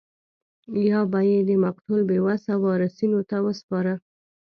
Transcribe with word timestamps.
یا 0.89 0.99
به 1.11 1.19
یې 1.29 1.39
د 1.49 1.51
مقتول 1.65 2.01
بې 2.09 2.17
وسه 2.27 2.51
وارثینو 2.63 3.19
ته 3.29 3.35
ورسپاره. 3.45 3.93